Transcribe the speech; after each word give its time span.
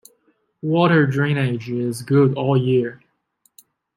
Water 0.63 1.05
drainage 1.05 1.69
is 1.69 2.01
good 2.01 2.33
all 2.35 2.57
year. 2.57 3.03